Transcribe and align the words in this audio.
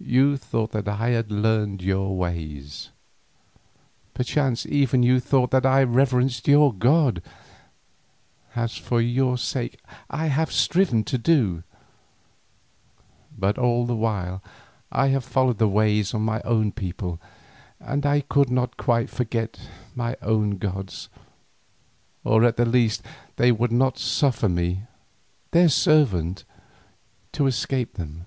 You 0.00 0.36
thought 0.36 0.70
that 0.72 0.86
I 0.86 1.08
had 1.08 1.32
learned 1.32 1.82
your 1.82 2.16
ways, 2.16 2.90
perchance 4.14 4.64
even 4.64 5.02
you 5.02 5.18
thought 5.18 5.50
that 5.50 5.66
I 5.66 5.82
reverenced 5.82 6.46
your 6.46 6.72
God, 6.72 7.20
as 8.54 8.76
for 8.76 9.00
your 9.02 9.36
sake 9.36 9.78
I 10.08 10.26
have 10.28 10.52
striven 10.52 11.02
to 11.02 11.18
do, 11.18 11.64
but 13.36 13.58
all 13.58 13.86
the 13.86 13.96
while 13.96 14.40
I 14.92 15.08
have 15.08 15.24
followed 15.24 15.58
the 15.58 15.68
ways 15.68 16.14
of 16.14 16.20
my 16.20 16.40
own 16.42 16.70
people 16.70 17.20
and 17.80 18.06
I 18.06 18.20
could 18.20 18.50
not 18.50 18.76
quite 18.76 19.10
forget 19.10 19.58
my 19.96 20.14
own 20.22 20.58
gods, 20.58 21.08
or 22.22 22.44
at 22.44 22.56
the 22.56 22.64
least 22.64 23.02
they 23.34 23.50
would 23.50 23.72
not 23.72 23.98
suffer 23.98 24.48
me, 24.48 24.84
their 25.50 25.68
servant, 25.68 26.44
to 27.32 27.48
escape 27.48 27.94
them. 27.94 28.26